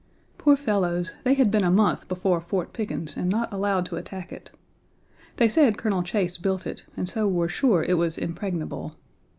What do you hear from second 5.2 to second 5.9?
They said